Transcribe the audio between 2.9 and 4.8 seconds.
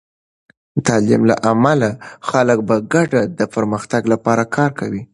ګډه د پرمختګ لپاره کار